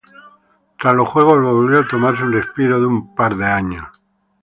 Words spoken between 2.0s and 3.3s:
un respiro de un